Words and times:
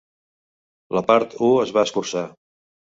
La 0.99 1.05
part 1.11 1.37
I 1.39 1.43
es 1.67 1.77
va 1.79 1.87
escurçar. 1.91 2.27